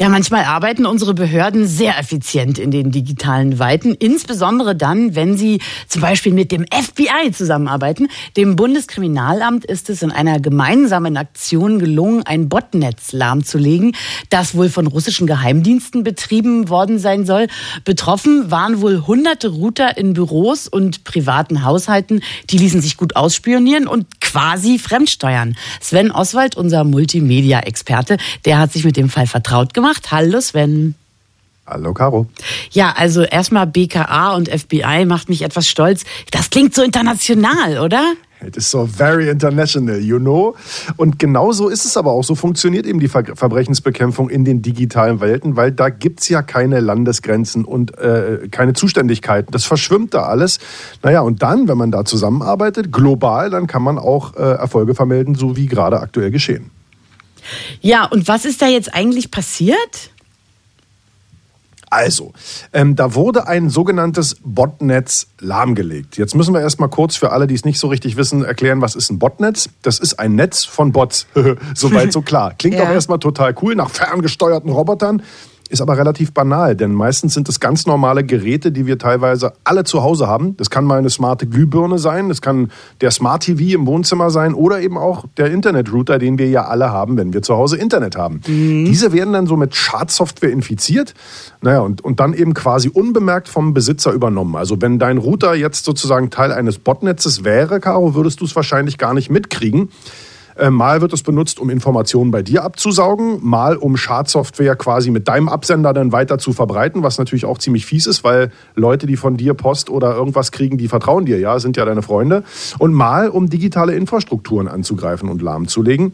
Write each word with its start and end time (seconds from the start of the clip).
Ja, 0.00 0.08
manchmal 0.08 0.42
arbeiten 0.42 0.86
unsere 0.86 1.14
Behörden 1.14 1.68
sehr 1.68 1.96
effizient 2.00 2.58
in 2.58 2.72
den 2.72 2.90
digitalen 2.90 3.60
Weiten, 3.60 3.94
insbesondere 3.94 4.74
dann, 4.74 5.14
wenn 5.14 5.36
sie 5.36 5.60
zum 5.86 6.02
Beispiel 6.02 6.32
mit 6.32 6.50
dem 6.50 6.66
FBI 6.66 7.30
zusammenarbeiten. 7.30 8.08
Dem 8.36 8.56
Bundeskriminalamt 8.56 9.64
ist 9.64 9.90
es 9.90 10.02
in 10.02 10.10
einer 10.10 10.40
gemeinsamen 10.40 11.16
Aktion 11.16 11.78
gelungen, 11.78 12.24
ein 12.24 12.48
Botnetz 12.48 13.12
lahmzulegen, 13.12 13.94
das 14.30 14.56
wohl 14.56 14.68
von 14.68 14.88
russischen 14.88 15.28
Geheimdiensten 15.28 16.02
betrieben 16.02 16.68
worden 16.68 16.98
sein 16.98 17.24
soll. 17.24 17.46
Betroffen 17.84 18.50
waren 18.50 18.80
wohl 18.80 19.06
hunderte 19.06 19.46
Router 19.46 19.96
in 19.96 20.12
Büros 20.12 20.66
und 20.66 21.04
privaten 21.04 21.62
Haushalten. 21.62 22.20
Die 22.50 22.58
ließen 22.58 22.82
sich 22.82 22.96
gut 22.96 23.14
ausspionieren 23.14 23.86
und 23.86 24.20
quasi 24.20 24.80
fremdsteuern. 24.80 25.56
Sven 25.80 26.10
Oswald, 26.10 26.56
unser 26.56 26.82
Multimedia-Experte, 26.82 28.16
der 28.44 28.58
hat 28.58 28.72
sich 28.72 28.84
mit 28.84 28.96
dem 28.96 29.08
Fall 29.08 29.28
vertraut 29.28 29.72
gemacht 29.72 29.83
gemacht. 29.84 30.10
Hallo 30.10 30.40
Sven. 30.40 30.94
Hallo 31.66 31.92
Caro. 31.92 32.26
Ja, 32.70 32.94
also 32.96 33.22
erstmal 33.22 33.66
BKA 33.66 34.34
und 34.34 34.48
FBI 34.48 35.04
macht 35.06 35.28
mich 35.28 35.42
etwas 35.42 35.68
stolz. 35.68 36.04
Das 36.30 36.48
klingt 36.48 36.74
so 36.74 36.82
international, 36.82 37.78
oder? 37.78 38.02
It 38.46 38.56
is 38.56 38.70
so 38.70 38.86
very 38.86 39.28
international, 39.28 39.98
you 39.98 40.18
know. 40.18 40.54
Und 40.96 41.18
genau 41.18 41.52
so 41.52 41.68
ist 41.68 41.84
es 41.84 41.98
aber 41.98 42.12
auch. 42.12 42.24
So 42.24 42.34
funktioniert 42.34 42.86
eben 42.86 42.98
die 42.98 43.08
Ver 43.08 43.24
Verbrechensbekämpfung 43.36 44.30
in 44.30 44.44
den 44.44 44.62
digitalen 44.62 45.20
Welten, 45.20 45.56
weil 45.56 45.70
da 45.70 45.90
gibt 45.90 46.22
es 46.22 46.28
ja 46.30 46.40
keine 46.40 46.80
Landesgrenzen 46.80 47.64
und 47.64 47.98
äh, 47.98 48.48
keine 48.50 48.72
Zuständigkeiten. 48.72 49.52
Das 49.52 49.64
verschwimmt 49.64 50.14
da 50.14 50.24
alles. 50.24 50.60
Naja, 51.02 51.20
und 51.20 51.42
dann, 51.42 51.68
wenn 51.68 51.78
man 51.78 51.90
da 51.90 52.06
zusammenarbeitet, 52.06 52.90
global, 52.90 53.50
dann 53.50 53.66
kann 53.66 53.82
man 53.82 53.98
auch 53.98 54.34
äh, 54.34 54.40
Erfolge 54.40 54.94
vermelden, 54.94 55.34
so 55.34 55.56
wie 55.56 55.66
gerade 55.66 56.00
aktuell 56.00 56.30
geschehen. 56.30 56.70
Ja, 57.80 58.04
und 58.06 58.28
was 58.28 58.44
ist 58.44 58.62
da 58.62 58.66
jetzt 58.66 58.94
eigentlich 58.94 59.30
passiert? 59.30 60.10
Also, 61.94 62.32
ähm, 62.72 62.96
da 62.96 63.14
wurde 63.14 63.46
ein 63.46 63.70
sogenanntes 63.70 64.36
Botnetz 64.42 65.28
lahmgelegt. 65.38 66.16
Jetzt 66.16 66.34
müssen 66.34 66.52
wir 66.52 66.60
erstmal 66.60 66.88
kurz 66.88 67.14
für 67.14 67.30
alle, 67.30 67.46
die 67.46 67.54
es 67.54 67.64
nicht 67.64 67.78
so 67.78 67.86
richtig 67.86 68.16
wissen, 68.16 68.44
erklären, 68.44 68.80
was 68.80 68.96
ist 68.96 69.10
ein 69.10 69.20
Botnetz? 69.20 69.68
Das 69.82 70.00
ist 70.00 70.18
ein 70.18 70.34
Netz 70.34 70.64
von 70.64 70.90
Bots. 70.90 71.28
Soweit 71.74 72.12
so 72.12 72.20
klar. 72.20 72.54
Klingt 72.58 72.76
ja. 72.76 72.82
auch 72.82 72.90
erstmal 72.90 73.20
total 73.20 73.54
cool 73.62 73.76
nach 73.76 73.90
ferngesteuerten 73.90 74.70
Robotern. 74.70 75.22
Ist 75.70 75.80
aber 75.80 75.96
relativ 75.96 76.32
banal, 76.32 76.76
denn 76.76 76.92
meistens 76.92 77.32
sind 77.32 77.48
es 77.48 77.58
ganz 77.58 77.86
normale 77.86 78.22
Geräte, 78.22 78.70
die 78.70 78.84
wir 78.84 78.98
teilweise 78.98 79.54
alle 79.64 79.84
zu 79.84 80.02
Hause 80.02 80.28
haben. 80.28 80.56
Das 80.58 80.68
kann 80.68 80.84
mal 80.84 80.98
eine 80.98 81.08
smarte 81.08 81.46
Glühbirne 81.46 81.98
sein, 81.98 82.28
das 82.28 82.42
kann 82.42 82.70
der 83.00 83.10
Smart 83.10 83.44
TV 83.44 83.74
im 83.74 83.86
Wohnzimmer 83.86 84.28
sein 84.28 84.52
oder 84.52 84.82
eben 84.82 84.98
auch 84.98 85.24
der 85.38 85.50
Internetrouter, 85.50 86.18
den 86.18 86.38
wir 86.38 86.50
ja 86.50 86.66
alle 86.66 86.90
haben, 86.90 87.16
wenn 87.16 87.32
wir 87.32 87.40
zu 87.40 87.56
Hause 87.56 87.78
Internet 87.78 88.14
haben. 88.14 88.42
Mhm. 88.46 88.84
Diese 88.84 89.14
werden 89.14 89.32
dann 89.32 89.46
so 89.46 89.56
mit 89.56 89.74
Schadsoftware 89.74 90.50
infiziert, 90.50 91.14
naja, 91.62 91.80
und, 91.80 92.04
und 92.04 92.20
dann 92.20 92.34
eben 92.34 92.52
quasi 92.52 92.90
unbemerkt 92.90 93.48
vom 93.48 93.72
Besitzer 93.72 94.12
übernommen. 94.12 94.56
Also 94.56 94.82
wenn 94.82 94.98
dein 94.98 95.16
Router 95.16 95.54
jetzt 95.54 95.86
sozusagen 95.86 96.28
Teil 96.28 96.52
eines 96.52 96.78
Botnetzes 96.78 97.42
wäre, 97.42 97.80
Caro, 97.80 98.14
würdest 98.14 98.42
du 98.42 98.44
es 98.44 98.54
wahrscheinlich 98.54 98.98
gar 98.98 99.14
nicht 99.14 99.30
mitkriegen. 99.30 99.88
Äh, 100.56 100.70
mal 100.70 101.00
wird 101.00 101.12
es 101.12 101.22
benutzt, 101.22 101.58
um 101.58 101.70
Informationen 101.70 102.30
bei 102.30 102.42
dir 102.42 102.62
abzusaugen, 102.62 103.38
mal 103.42 103.76
um 103.76 103.96
Schadsoftware 103.96 104.76
quasi 104.76 105.10
mit 105.10 105.26
deinem 105.26 105.48
Absender 105.48 105.92
dann 105.92 106.12
weiter 106.12 106.38
zu 106.38 106.52
verbreiten, 106.52 107.02
was 107.02 107.18
natürlich 107.18 107.44
auch 107.44 107.58
ziemlich 107.58 107.86
fies 107.86 108.06
ist, 108.06 108.24
weil 108.24 108.50
Leute, 108.74 109.06
die 109.06 109.16
von 109.16 109.36
dir 109.36 109.54
Post 109.54 109.90
oder 109.90 110.14
irgendwas 110.14 110.52
kriegen, 110.52 110.78
die 110.78 110.88
vertrauen 110.88 111.24
dir, 111.24 111.38
ja, 111.38 111.58
sind 111.58 111.76
ja 111.76 111.84
deine 111.84 112.02
Freunde. 112.02 112.44
Und 112.78 112.92
mal 112.92 113.28
um 113.28 113.50
digitale 113.50 113.94
Infrastrukturen 113.94 114.68
anzugreifen 114.68 115.28
und 115.28 115.42
lahmzulegen. 115.42 116.12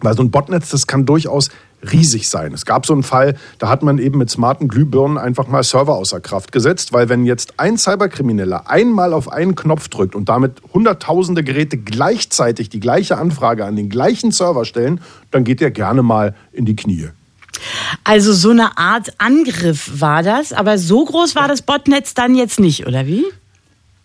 Weil 0.00 0.14
so 0.14 0.22
ein 0.22 0.30
Botnetz, 0.30 0.70
das 0.70 0.86
kann 0.86 1.06
durchaus 1.06 1.50
riesig 1.90 2.28
sein. 2.28 2.52
Es 2.52 2.64
gab 2.64 2.86
so 2.86 2.92
einen 2.92 3.02
Fall, 3.02 3.36
da 3.58 3.68
hat 3.68 3.82
man 3.82 3.98
eben 3.98 4.18
mit 4.18 4.30
smarten 4.30 4.68
Glühbirnen 4.68 5.18
einfach 5.18 5.48
mal 5.48 5.62
Server 5.62 5.94
außer 5.94 6.20
Kraft 6.20 6.52
gesetzt, 6.52 6.92
weil 6.92 7.08
wenn 7.08 7.24
jetzt 7.24 7.58
ein 7.58 7.78
Cyberkrimineller 7.78 8.68
einmal 8.70 9.12
auf 9.12 9.30
einen 9.32 9.54
Knopf 9.54 9.88
drückt 9.88 10.14
und 10.14 10.28
damit 10.28 10.62
hunderttausende 10.72 11.42
Geräte 11.42 11.78
gleichzeitig 11.78 12.68
die 12.68 12.80
gleiche 12.80 13.18
Anfrage 13.18 13.64
an 13.64 13.76
den 13.76 13.88
gleichen 13.88 14.30
Server 14.30 14.64
stellen, 14.64 15.00
dann 15.30 15.44
geht 15.44 15.60
er 15.60 15.70
gerne 15.70 16.02
mal 16.02 16.34
in 16.52 16.64
die 16.64 16.76
Knie. 16.76 17.08
Also 18.04 18.32
so 18.32 18.50
eine 18.50 18.78
Art 18.78 19.14
Angriff 19.18 20.00
war 20.00 20.22
das, 20.22 20.52
aber 20.52 20.78
so 20.78 21.04
groß 21.04 21.36
war 21.36 21.48
das 21.48 21.62
Botnetz 21.62 22.14
dann 22.14 22.34
jetzt 22.34 22.58
nicht, 22.58 22.86
oder 22.86 23.06
wie? 23.06 23.24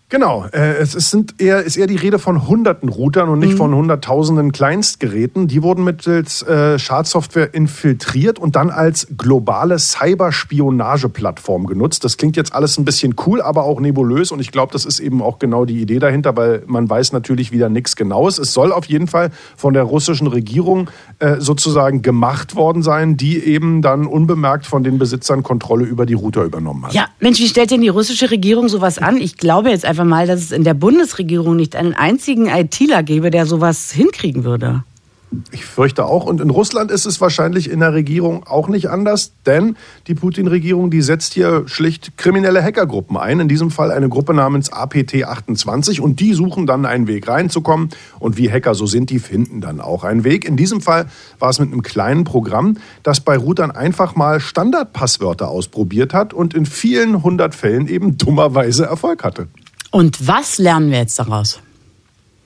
Genau, 0.10 0.46
äh, 0.54 0.78
es 0.78 0.94
sind 0.94 1.42
eher, 1.42 1.64
ist 1.64 1.76
eher 1.76 1.88
die 1.88 1.98
Rede 1.98 2.18
von 2.18 2.48
hunderten 2.48 2.88
Routern 2.88 3.28
und 3.28 3.40
nicht 3.40 3.54
mhm. 3.54 3.58
von 3.58 3.76
hunderttausenden 3.76 4.54
Kleinstgeräten. 4.54 5.50
Die 5.50 5.62
wurden 5.62 5.84
mittels 5.84 6.44
äh, 6.44 6.80
Schadsoftware 6.80 7.54
infiltriert 7.54 8.40
und 8.40 8.56
dann 8.56 8.70
als 8.70 9.08
globale 9.18 9.78
Cyberspionageplattform 9.78 11.68
genutzt. 11.68 12.06
Das 12.06 12.16
klingt 12.16 12.38
jetzt 12.38 12.56
alles 12.56 12.78
ein 12.78 12.86
bisschen 12.86 13.16
cool, 13.26 13.42
aber 13.42 13.66
auch 13.66 13.82
nebulös 13.82 14.32
und 14.32 14.40
ich 14.40 14.54
glaube, 14.54 14.72
das 14.72 14.86
ist 14.86 15.02
eben 15.02 15.22
auch 15.22 15.40
genau 15.40 15.66
die 15.66 15.82
Idee 15.82 16.00
dahinter, 16.00 16.38
weil 16.38 16.64
man 16.68 16.90
weiß 16.90 17.12
natürlich 17.12 17.52
wieder 17.52 17.68
nichts 17.68 17.98
Genaues. 17.98 18.40
Es 18.40 18.54
soll 18.54 18.72
auf 18.72 18.86
jeden 18.86 19.08
Fall 19.08 19.32
von 19.58 19.74
der 19.74 19.84
russischen 19.84 20.28
Regierung 20.28 20.90
äh, 21.20 21.36
sozusagen 21.40 22.02
gemacht 22.02 22.56
worden 22.56 22.82
sein, 22.82 23.18
die 23.18 23.40
eben 23.40 23.82
dann 23.82 24.06
unbemerkt 24.06 24.68
von 24.68 24.86
den 24.86 25.00
Besitzern 25.00 25.44
Kontrolle 25.44 25.84
über 25.84 26.06
die 26.06 26.14
Router 26.14 26.46
übernommen 26.46 26.86
hat. 26.86 26.94
Ja, 26.94 27.08
Mensch, 27.20 27.40
wie 27.40 27.48
stellt 27.50 27.72
denn 27.72 27.82
die 27.82 27.90
russische 27.90 28.32
Regierung 28.32 28.70
sowas 28.70 29.00
an? 29.00 29.18
Ich 29.18 29.36
glaube 29.36 29.70
jetzt 29.70 29.84
einfach 29.84 29.97
einfach 29.98 30.10
mal, 30.10 30.28
dass 30.28 30.42
es 30.42 30.52
in 30.52 30.64
der 30.64 30.76
Bundesregierung 30.76 31.56
nicht 31.56 31.76
einen 31.76 31.94
einzigen 31.94 32.48
ITler 32.48 33.02
gäbe, 33.02 33.32
der 33.32 33.48
sowas 33.48 33.92
hinkriegen 33.92 34.44
würde. 34.44 34.84
Ich 35.52 35.66
fürchte 35.66 36.06
auch. 36.06 36.26
Und 36.26 36.40
in 36.40 36.50
Russland 36.50 36.90
ist 36.90 37.06
es 37.06 37.20
wahrscheinlich 37.20 37.70
in 37.70 37.82
der 37.82 37.94
Regierung 37.94 38.46
auch 38.46 38.70
nicht 38.70 38.90
anders, 38.90 39.34
denn 39.46 39.76
die 40.08 40.16
Putin-Regierung, 40.16 40.90
die 40.90 41.02
setzt 41.02 41.34
hier 41.34 41.64
schlicht 41.68 42.18
kriminelle 42.18 42.64
Hackergruppen 42.64 43.18
ein. 43.18 43.42
In 43.42 43.50
diesem 43.50 43.70
Fall 43.70 43.92
eine 43.92 44.08
Gruppe 44.08 44.34
namens 44.34 44.72
APT28 44.72 46.00
und 46.00 46.22
die 46.22 46.34
suchen 46.34 46.66
dann 46.66 46.86
einen 46.86 47.08
Weg 47.08 47.28
reinzukommen. 47.28 47.90
Und 48.20 48.38
wie 48.38 48.50
Hacker 48.50 48.74
so 48.74 48.86
sind, 48.86 49.10
die 49.10 49.20
finden 49.20 49.60
dann 49.60 49.82
auch 49.82 50.06
einen 50.06 50.24
Weg. 50.24 50.46
In 50.46 50.56
diesem 50.56 50.80
Fall 50.80 51.08
war 51.40 51.50
es 51.50 51.60
mit 51.60 51.72
einem 51.72 51.82
kleinen 51.82 52.24
Programm, 52.24 52.78
das 53.04 53.20
bei 53.20 53.38
Routern 53.38 53.72
einfach 53.72 54.16
mal 54.16 54.40
Standardpasswörter 54.40 55.50
ausprobiert 55.50 56.14
hat 56.14 56.34
und 56.34 56.54
in 56.54 56.66
vielen 56.66 57.22
hundert 57.22 57.54
Fällen 57.54 57.90
eben 57.90 58.18
dummerweise 58.18 58.86
Erfolg 58.86 59.26
hatte. 59.26 59.48
Und 59.92 60.28
was 60.28 60.58
lernen 60.58 60.92
wir 60.92 61.00
jetzt 61.00 61.18
daraus? 61.20 61.60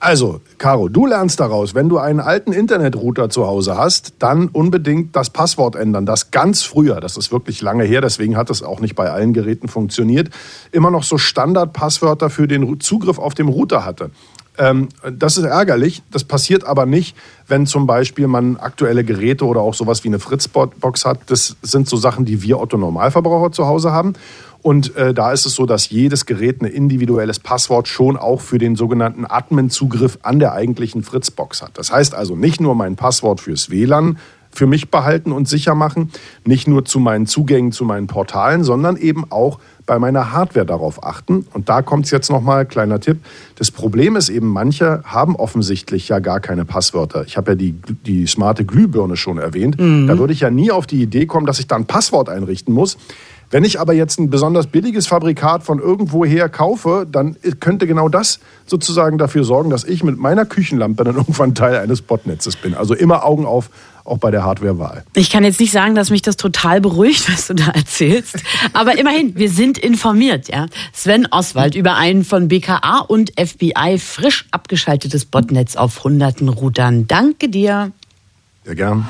Also, 0.02 0.40
Caro, 0.58 0.88
du 0.88 1.06
lernst 1.06 1.38
daraus, 1.38 1.76
wenn 1.76 1.88
du 1.88 1.98
einen 1.98 2.18
alten 2.18 2.52
Internetrouter 2.52 3.30
zu 3.30 3.46
Hause 3.46 3.76
hast, 3.76 4.14
dann 4.18 4.48
unbedingt 4.48 5.14
das 5.14 5.30
Passwort 5.30 5.76
ändern. 5.76 6.06
Das 6.06 6.32
ganz 6.32 6.64
früher, 6.64 6.98
das 6.98 7.16
ist 7.16 7.30
wirklich 7.30 7.62
lange 7.62 7.84
her, 7.84 8.00
deswegen 8.00 8.36
hat 8.36 8.50
es 8.50 8.64
auch 8.64 8.80
nicht 8.80 8.96
bei 8.96 9.12
allen 9.12 9.32
Geräten 9.32 9.68
funktioniert, 9.68 10.30
immer 10.72 10.90
noch 10.90 11.04
so 11.04 11.18
Standardpasswörter 11.18 12.30
für 12.30 12.48
den 12.48 12.80
Zugriff 12.80 13.20
auf 13.20 13.34
dem 13.34 13.48
Router 13.48 13.84
hatte. 13.84 14.10
Ähm, 14.58 14.88
das 15.08 15.38
ist 15.38 15.44
ärgerlich. 15.44 16.02
Das 16.10 16.24
passiert 16.24 16.64
aber 16.64 16.84
nicht, 16.84 17.16
wenn 17.48 17.66
zum 17.66 17.86
Beispiel 17.86 18.26
man 18.26 18.56
aktuelle 18.56 19.04
Geräte 19.04 19.46
oder 19.46 19.60
auch 19.60 19.74
sowas 19.74 20.04
wie 20.04 20.08
eine 20.08 20.18
Fritzbox 20.18 21.04
hat. 21.04 21.20
Das 21.26 21.56
sind 21.62 21.88
so 21.88 21.96
Sachen, 21.96 22.24
die 22.24 22.42
wir 22.42 22.60
Otto 22.60 22.76
Normalverbraucher 22.76 23.52
zu 23.52 23.66
Hause 23.66 23.92
haben. 23.92 24.14
Und 24.62 24.94
äh, 24.96 25.12
da 25.12 25.32
ist 25.32 25.44
es 25.44 25.54
so, 25.54 25.66
dass 25.66 25.90
jedes 25.90 26.24
Gerät 26.24 26.62
ein 26.62 26.66
individuelles 26.66 27.40
Passwort 27.40 27.88
schon 27.88 28.16
auch 28.16 28.40
für 28.40 28.58
den 28.58 28.76
sogenannten 28.76 29.26
Admin-Zugriff 29.26 30.20
an 30.22 30.38
der 30.38 30.52
eigentlichen 30.52 31.02
Fritzbox 31.02 31.62
hat. 31.62 31.72
Das 31.74 31.92
heißt 31.92 32.14
also 32.14 32.36
nicht 32.36 32.60
nur 32.60 32.76
mein 32.76 32.94
Passwort 32.94 33.40
fürs 33.40 33.70
WLAN 33.70 34.18
für 34.54 34.66
mich 34.66 34.90
behalten 34.90 35.32
und 35.32 35.48
sicher 35.48 35.74
machen, 35.74 36.12
nicht 36.44 36.68
nur 36.68 36.84
zu 36.84 37.00
meinen 37.00 37.26
Zugängen 37.26 37.72
zu 37.72 37.84
meinen 37.84 38.06
Portalen, 38.06 38.64
sondern 38.64 38.96
eben 38.96 39.24
auch 39.30 39.58
bei 39.86 39.98
meiner 39.98 40.32
Hardware 40.32 40.66
darauf 40.66 41.02
achten. 41.02 41.46
Und 41.52 41.68
da 41.68 41.82
kommt 41.82 42.04
es 42.04 42.10
jetzt 42.10 42.30
nochmal, 42.30 42.66
kleiner 42.66 43.00
Tipp. 43.00 43.18
Das 43.56 43.70
Problem 43.70 44.14
ist 44.14 44.28
eben, 44.28 44.46
manche 44.46 45.02
haben 45.04 45.34
offensichtlich 45.36 46.08
ja 46.08 46.18
gar 46.18 46.38
keine 46.38 46.64
Passwörter. 46.64 47.24
Ich 47.26 47.36
habe 47.36 47.52
ja 47.52 47.54
die, 47.56 47.74
die 48.06 48.26
smarte 48.26 48.64
Glühbirne 48.64 49.16
schon 49.16 49.38
erwähnt. 49.38 49.80
Mhm. 49.80 50.06
Da 50.06 50.18
würde 50.18 50.34
ich 50.34 50.40
ja 50.40 50.50
nie 50.50 50.70
auf 50.70 50.86
die 50.86 51.02
Idee 51.02 51.26
kommen, 51.26 51.46
dass 51.46 51.58
ich 51.58 51.66
da 51.66 51.76
ein 51.76 51.86
Passwort 51.86 52.28
einrichten 52.28 52.74
muss. 52.74 52.96
Wenn 53.52 53.64
ich 53.64 53.78
aber 53.78 53.92
jetzt 53.92 54.18
ein 54.18 54.30
besonders 54.30 54.66
billiges 54.66 55.06
Fabrikat 55.06 55.62
von 55.62 55.78
irgendwoher 55.78 56.48
kaufe, 56.48 57.06
dann 57.10 57.36
könnte 57.60 57.86
genau 57.86 58.08
das 58.08 58.40
sozusagen 58.66 59.18
dafür 59.18 59.44
sorgen, 59.44 59.68
dass 59.68 59.84
ich 59.84 60.02
mit 60.02 60.18
meiner 60.18 60.46
Küchenlampe 60.46 61.04
dann 61.04 61.16
irgendwann 61.16 61.54
Teil 61.54 61.76
eines 61.76 62.00
Botnetzes 62.00 62.56
bin. 62.56 62.74
Also 62.74 62.94
immer 62.94 63.26
Augen 63.26 63.44
auf, 63.44 63.68
auch 64.04 64.16
bei 64.16 64.30
der 64.30 64.42
Hardwarewahl. 64.42 65.04
Ich 65.14 65.30
kann 65.30 65.44
jetzt 65.44 65.60
nicht 65.60 65.70
sagen, 65.70 65.94
dass 65.94 66.08
mich 66.08 66.22
das 66.22 66.38
total 66.38 66.80
beruhigt, 66.80 67.28
was 67.32 67.46
du 67.46 67.54
da 67.54 67.68
erzählst. 67.68 68.36
Aber 68.72 68.98
immerhin, 68.98 69.36
wir 69.36 69.50
sind 69.50 69.76
informiert, 69.76 70.48
ja. 70.48 70.66
Sven 70.94 71.28
Oswald 71.30 71.74
über 71.74 71.96
ein 71.96 72.24
von 72.24 72.48
BKA 72.48 73.00
und 73.06 73.32
FBI 73.38 73.98
frisch 73.98 74.46
abgeschaltetes 74.50 75.26
Botnetz 75.26 75.76
auf 75.76 76.02
hunderten 76.02 76.48
Routern. 76.48 77.06
Danke 77.06 77.50
dir. 77.50 77.92
Sehr 78.64 78.76
gern. 78.76 79.06